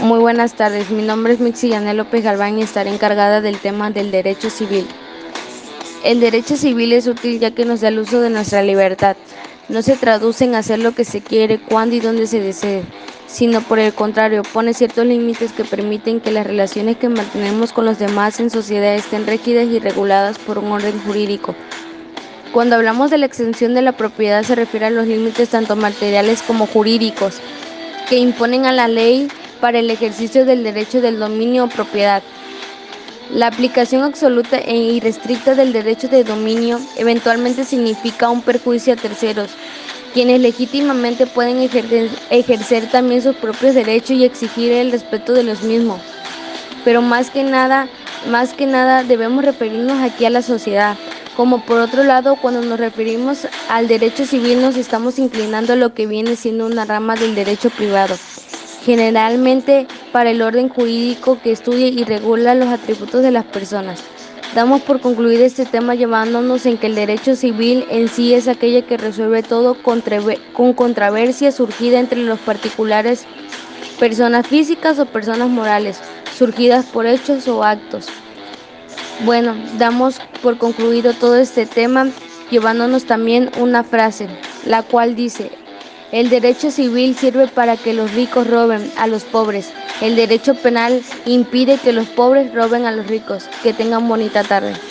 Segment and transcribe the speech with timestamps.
[0.00, 4.10] Muy buenas tardes, mi nombre es Mixillane López Galván y estaré encargada del tema del
[4.10, 4.86] derecho civil.
[6.02, 9.18] El derecho civil es útil ya que nos da el uso de nuestra libertad.
[9.68, 12.82] No se traduce en hacer lo que se quiere, cuando y dónde se desee,
[13.26, 17.84] sino por el contrario, pone ciertos límites que permiten que las relaciones que mantenemos con
[17.84, 21.54] los demás en sociedad estén rígidas y reguladas por un orden jurídico.
[22.54, 26.40] Cuando hablamos de la extensión de la propiedad se refiere a los límites tanto materiales
[26.40, 27.38] como jurídicos
[28.08, 29.28] que imponen a la ley
[29.60, 32.22] para el ejercicio del derecho del dominio o propiedad.
[33.32, 39.50] La aplicación absoluta e irrestricta del derecho de dominio eventualmente significa un perjuicio a terceros,
[40.12, 46.00] quienes legítimamente pueden ejercer, también sus propios derechos y exigir el respeto de los mismos.
[46.84, 47.88] Pero más que nada,
[48.28, 50.96] más que nada debemos referirnos aquí a la sociedad.
[51.36, 55.94] Como por otro lado, cuando nos referimos al derecho civil nos estamos inclinando a lo
[55.94, 58.16] que viene siendo una rama del derecho privado
[58.84, 64.02] generalmente para el orden jurídico que estudia y regula los atributos de las personas.
[64.54, 68.82] Damos por concluir este tema llevándonos en que el derecho civil en sí es aquella
[68.82, 70.02] que resuelve todo con
[70.72, 73.26] controversia surgida entre los particulares,
[74.00, 76.00] personas físicas o personas morales,
[76.36, 78.08] surgidas por hechos o actos.
[79.24, 82.08] Bueno, damos por concluido todo este tema
[82.50, 84.26] llevándonos también una frase,
[84.66, 85.52] la cual dice,
[86.12, 89.70] el derecho civil sirve para que los ricos roben a los pobres.
[90.02, 93.44] El derecho penal impide que los pobres roben a los ricos.
[93.62, 94.89] Que tengan bonita tarde.